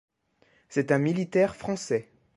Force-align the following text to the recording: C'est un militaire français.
C'est 0.69 0.91
un 0.91 0.97
militaire 0.97 1.55
français. 1.55 2.09